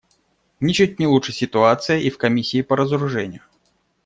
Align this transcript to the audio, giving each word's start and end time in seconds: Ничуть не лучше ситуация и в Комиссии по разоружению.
Ничуть 0.59 0.97
не 0.97 1.05
лучше 1.05 1.31
ситуация 1.31 1.99
и 1.99 2.09
в 2.09 2.17
Комиссии 2.17 2.63
по 2.63 2.75
разоружению. 2.75 3.43